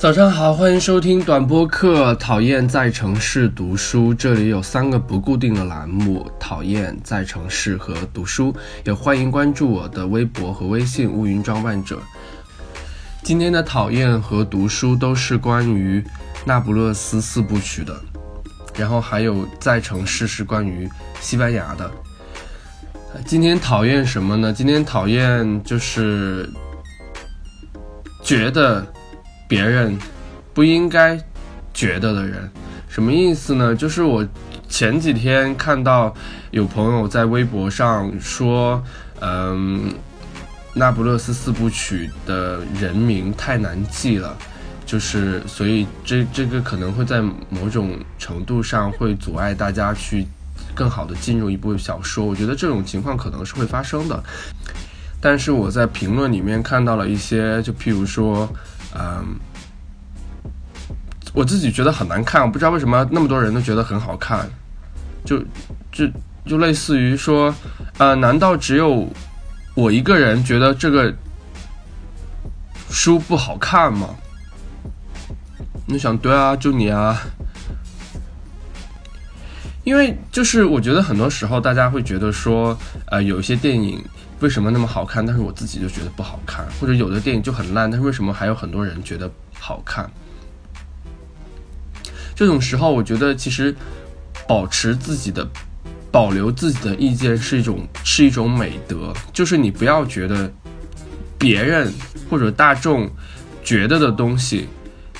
[0.00, 2.14] 早上好，欢迎收听短播客。
[2.14, 8.56] 讨厌在城市读书，这里有三个不固定的栏目：讨厌在城市和读书。
[8.82, 12.00] 也欢迎关注我的微博和微信“乌云装扮者”。
[13.22, 16.02] 今天的讨厌和读书都是关于
[16.46, 17.94] 那不勒斯四部曲的，
[18.78, 20.88] 然后还有在城市是关于
[21.20, 21.90] 西班牙的。
[23.26, 24.50] 今天讨厌什么呢？
[24.50, 26.48] 今天讨厌就是
[28.24, 28.82] 觉得。
[29.50, 29.98] 别人
[30.54, 31.20] 不应该
[31.74, 32.48] 觉得的人，
[32.88, 33.74] 什么意思呢？
[33.74, 34.24] 就是我
[34.68, 36.14] 前几天看到
[36.52, 38.80] 有朋友在微博上说，
[39.20, 39.92] 嗯，
[40.72, 44.36] 那不勒斯四部曲的人名太难记了，
[44.86, 50.24] 就是所以这这个可能会在某种程度上会阻碍大家去
[50.76, 52.24] 更好的进入一部小说。
[52.24, 54.22] 我觉得这种情况可能是会发生的，
[55.20, 58.48] 但是我在评论里面看到了一些，就譬如说。
[58.94, 59.38] 嗯，
[61.32, 64.48] 我自己觉得很难看，我不知道为什么那么多人都觉得很好看，
[65.24, 65.38] 就
[65.92, 66.06] 就
[66.44, 67.54] 就类似于说，
[67.98, 69.08] 呃，难道只有
[69.74, 71.14] 我一个人觉得这个
[72.88, 74.08] 书不好看吗？
[75.86, 77.20] 你想，对啊，就你啊，
[79.84, 84.02] 因为就是我觉得很多时候大家会觉得说，呃，有一些电影。
[84.40, 85.26] 为什么那么好看？
[85.26, 90.10] 但是我自己就觉得不好看，或者有的电影就很烂，但是为什么还有很多人觉得好看？
[92.34, 93.76] 这种时候，我觉得其实
[94.48, 95.46] 保持自己的、
[96.10, 100.50] 保留自己的意见是一种是一种美德，就是你不要觉得
[101.36, 101.92] 别人
[102.30, 103.10] 或者大众
[103.62, 104.66] 觉得的东西，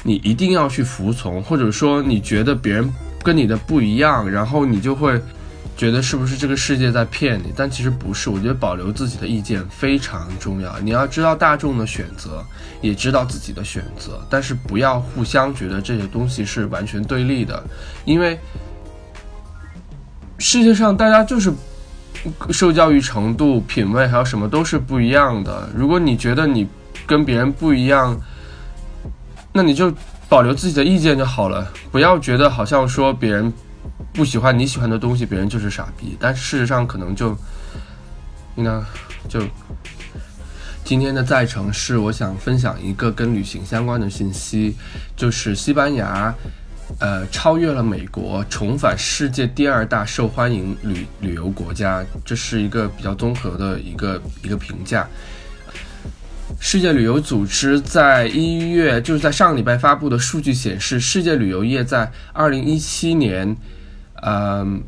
[0.02, 2.90] 你一定要去服从，或者说你觉得别人
[3.22, 5.20] 跟你的不一样，然后你就会。
[5.76, 7.54] 觉得是不是这个世界在骗你？
[7.56, 8.28] 但其实不是。
[8.28, 10.78] 我觉得保留自己的意见非常重要。
[10.80, 12.44] 你要知道大众的选择，
[12.82, 17.64] 也知道自己的选择，但是不要互相觉得这些东西是完全对立的。
[18.04, 18.38] 因为
[20.36, 21.50] 世界上大家就是
[22.50, 25.66] 受教育程度、品味还有什么都是不一样的。
[25.74, 26.68] 如果你觉得你
[27.06, 28.20] 跟别人不一样，
[29.52, 29.92] 那你就
[30.28, 31.70] 保留自己的意见就好了。
[31.90, 33.52] 不要觉得好像说别人。
[34.12, 36.16] 不喜欢你喜欢的东西，别人就是傻逼。
[36.18, 37.36] 但事实上，可能就，
[38.56, 38.84] 呢，
[39.28, 39.40] 就
[40.84, 44.74] 今天的在城市，我想分享一个跟旅行相关的信息，
[45.16, 46.34] 就是西班牙，
[46.98, 52.04] 呃，超越了美国，重返世界第二大受欢迎旅旅游国家。
[52.24, 55.08] 这是一个比较综合的一个一个评价。
[56.60, 63.56] 世界旅游组织在一月，就是在上个礼拜发布的数据显示，世界旅游业在二零一七年。
[64.22, 64.82] 嗯，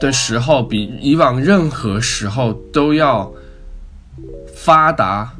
[0.00, 3.32] 的时候比以往任何时候都要
[4.52, 5.32] 发达，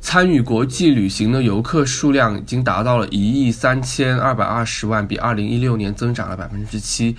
[0.00, 7.16] 参与国际旅行的游客数量已经达到了一亿三千二百二十万，比二零一六年增长了百分之七。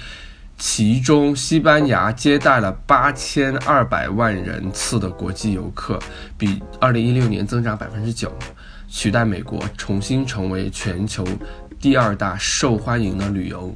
[0.65, 5.99] 其中，西班牙接待了八千二百万人次的国际游客，
[6.37, 8.31] 比二零一六年增长百分之九，
[8.87, 11.27] 取代美国，重新成为全球
[11.81, 13.75] 第二大受欢迎的旅游。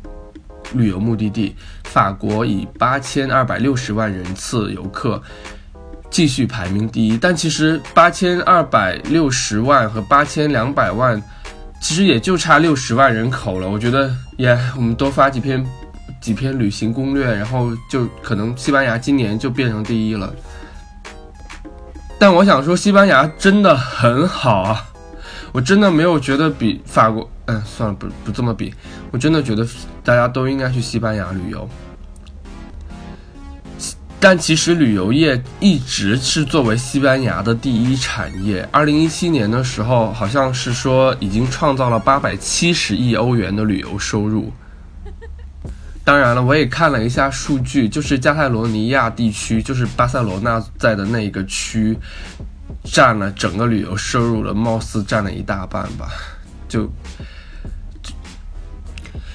[0.71, 1.53] 旅游目的地，
[1.83, 5.21] 法国以八千二百六十万人次游客
[6.09, 7.17] 继续排名第一。
[7.17, 11.21] 但其实八千二百六十万和八千两百万，
[11.81, 13.69] 其实也就差六十万人口了。
[13.69, 15.61] 我觉得，也，我们多发几篇
[16.19, 20.33] 几篇旅行攻略，然后就可能西班牙今年就变成第一了。
[22.19, 24.83] 但我想说，西班牙真的很好啊。
[25.53, 28.73] 我真的没有觉得比法国，嗯，算了，不不这么比。
[29.11, 29.65] 我真的觉得
[30.03, 31.67] 大家都应该去西班牙旅游。
[34.19, 38.67] 但其实旅游业一直是作为西班牙的第一产业。
[38.71, 44.51] 二零一七年的时候，好像是说已经创造了八百七十亿欧元的旅游收入。
[46.07, 51.97] 当然了，我也看了一下数据，就是加泰罗尼亚地区，就是巴塞罗那在的那个区。
[52.85, 56.09] 占了整个旅游收入了，貌似占了一大半吧。
[56.69, 56.89] 就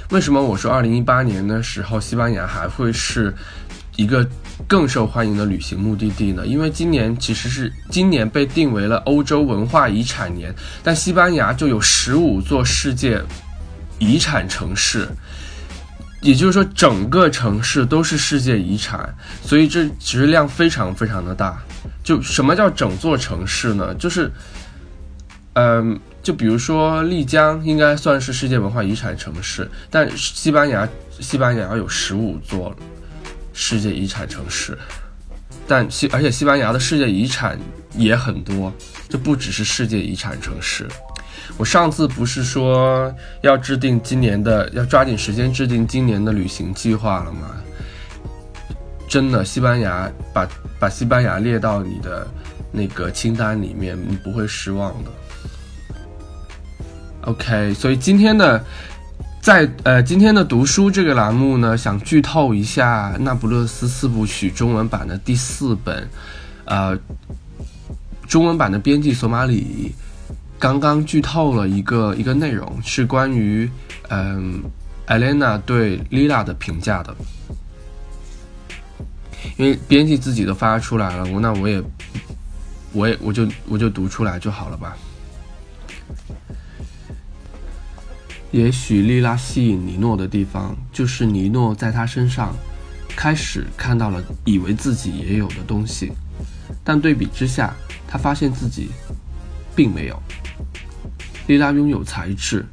[0.08, 3.34] 为什么我说二零一八年的时候，西班牙还会是
[3.96, 4.26] 一个
[4.66, 6.46] 更受欢迎的旅行目的地呢？
[6.46, 13.22] 因为今年其实是今年被定为了欧洲文化遗产年，但西班牙就有十五座世界
[13.98, 15.06] 遗产城市，
[16.22, 19.12] 也就是说整个城市都是世界遗产，
[19.44, 21.60] 所以这其实量非常非常的大。
[22.04, 23.92] 就什么叫整座城市呢？
[23.96, 24.30] 就是，
[25.54, 30.88] 嗯，就比如说丽江应该算是世界文化遗产城市，但西班牙
[31.20, 32.74] 西班牙有十五座
[33.52, 34.78] 世界遗产城市，
[35.66, 37.58] 但西而且西班牙的世界遗产
[37.96, 38.72] 也很多，
[39.08, 40.88] 就不只是世界遗产城市。
[41.56, 47.50] 我上次不是说要制定今年的，要抓紧时间制定今年的旅行计划了吗？
[49.08, 50.48] 真的，西班牙把
[50.80, 52.26] 把西班牙列到你的
[52.70, 55.10] 那个清单里面，你不会失望的。
[57.22, 58.64] OK，所以今天的
[59.42, 66.08] 在呃今天的读书这个栏目呢，想剧透一下《那不勒斯四部曲》中文版的第四本，
[66.64, 66.98] 呃，
[68.26, 69.94] 中文版的编辑索马里
[70.62, 73.68] 刚刚剧透了一个一个内容，是关于
[74.10, 74.62] 嗯
[75.06, 77.12] 艾莲娜对莉拉的评价的。
[79.56, 81.82] 因为编辑自己都发出来了，我那我也，
[82.92, 84.96] 我也我就我就读出来就好了吧。
[88.52, 92.54] 也许莉拉吸引尼诺的地方，就是尼诺在他身上
[93.16, 96.12] 开始看到了以为自己也有的东西，
[96.84, 97.74] 但对比之下，
[98.06, 98.90] 他发现自己
[99.74, 100.22] 并没有。
[101.46, 102.64] 莉拉拥有才智，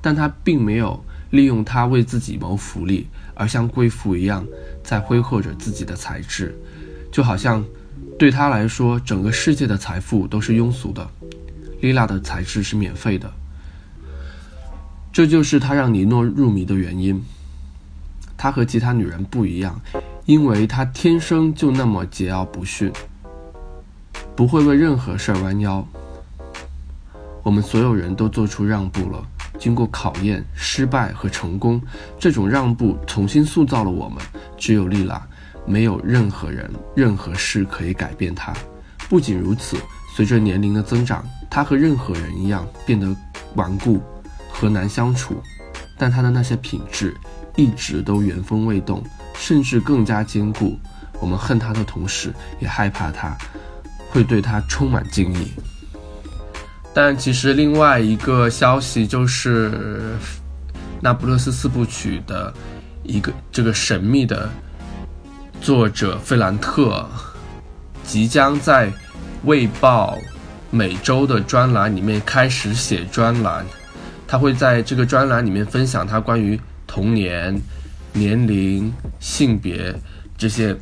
[0.00, 3.06] 但他并没有利用它为自己谋福利。
[3.36, 4.46] 而像贵妇一样
[4.84, 6.56] 在挥霍着自己的才智，
[7.10, 7.64] 就好像
[8.16, 11.10] 对他来说，整个世界的财富都是庸俗的，
[11.80, 13.28] 莉拉的才智是免费的。
[15.12, 17.20] 这就是他让尼诺入迷的原因。
[18.36, 19.80] 他和其他女人不一样，
[20.26, 22.92] 因为他天生就那么桀骜不驯，
[24.36, 25.84] 不会为任何事儿弯腰。
[27.44, 29.24] 我们所有人都做出让步了。
[29.56, 31.80] 经过考验、失败和成功，
[32.18, 34.18] 这种让步重新塑造了我们。
[34.58, 35.24] 只有丽拉，
[35.64, 38.52] 没有任何人、任何事可以改变她。
[39.08, 39.76] 不仅如此，
[40.16, 43.14] 随着年龄的增长，她和任何人一样变得
[43.54, 44.02] 顽固
[44.50, 45.40] 和难相处。
[45.96, 47.14] 但她的那些品质
[47.54, 49.04] 一直都原封未动，
[49.34, 50.76] 甚至更加坚固。
[51.20, 53.36] 我们恨她的同时，也害怕她，
[54.10, 55.52] 会对她充满敬意。
[56.96, 59.68] 但其实另外一个消息就是
[61.00, 62.54] 《那不勒斯四部曲》的
[63.02, 64.48] 一个这个神秘的
[65.60, 67.04] 作者费兰特
[68.04, 68.88] 即将在
[69.42, 70.16] 《卫报》
[70.70, 73.66] 每周的专栏里面开始写专栏，
[74.28, 77.60] 他会在这个专栏里面分享他关于童年、
[78.12, 79.92] 年龄、性别
[80.38, 80.76] 这些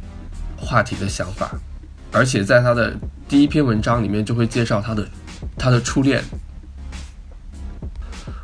[0.58, 1.50] 话题的想法，
[2.12, 2.94] 而且在他的
[3.26, 5.08] 第一篇文章里面就会介绍他的。
[5.58, 6.22] 他的初恋，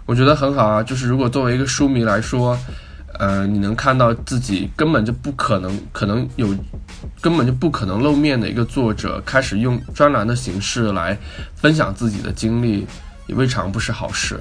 [0.06, 0.82] 我觉得很好啊。
[0.82, 2.58] 就是如果作为一个书迷来说，
[3.18, 6.54] 呃，你能看到自己根本就不可能，可能有
[7.20, 11.18] 根本就不可能露面的一个作者，开始用专栏的形式来
[11.56, 12.86] 分享自己的经历，
[13.26, 14.38] 也未尝不是好事。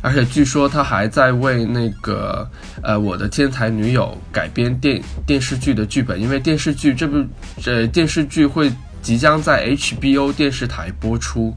[0.00, 2.48] 而且据说他还在为那个
[2.82, 7.24] 呃《我的天才女友》改编电电视剧的剧本，因为电视剧这部
[7.64, 8.72] 呃电视剧会。
[9.02, 11.54] 即将在 HBO 电视台播出。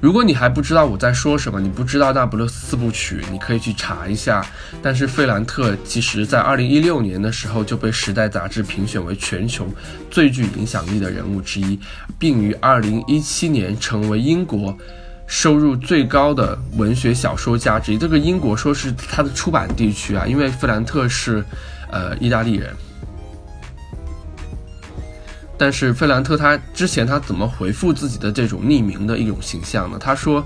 [0.00, 4.44] 如果你还不知道我在说什么，你不知道《那不勒斯四部曲》，你可以去查一下。
[4.82, 9.64] 但是费兰特其实在2016年的时候就被《时代》杂志评选为全球
[10.10, 11.78] 最具影响力的人物之一，
[12.18, 14.76] 并于2017年成为英国
[15.28, 17.96] 收入最高的文学小说家之一。
[17.96, 21.44] 这个英国说是他的出版地区啊，因为费兰特是
[21.92, 22.74] 呃意大利人。
[25.62, 29.96] 但是费兰特他之前他怎么回复自己的这种匿名的一种形象呢？
[30.00, 30.44] 他说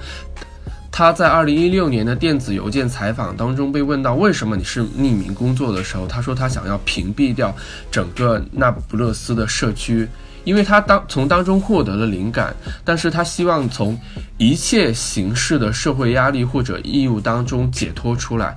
[0.92, 7.56] 他在二零一六年的电子邮件采访当中被问到为什么你是匿名工作的时候，他说他想要屏蔽掉
[7.90, 10.06] 整个那不勒斯的社区。
[10.44, 12.54] 因为他当从当中获得了灵感，
[12.84, 13.98] 但是他希望从
[14.36, 18.54] 一切形式的社会压力或者义务当中解脱出来，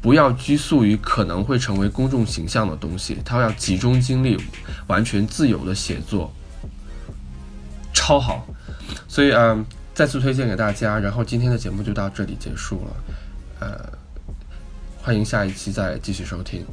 [0.00, 4.36] 不要拘束于可能会成为公众形象的东西，他要集中精力，
[4.86, 6.32] 完全自由的写作，
[7.92, 8.46] 超好，
[9.08, 9.64] 所以嗯，
[9.94, 12.96] 再次推荐给大家，然后今天的节目就到这里结束了，
[13.60, 13.92] 呃，
[15.02, 16.64] 欢迎下一期再继续收听。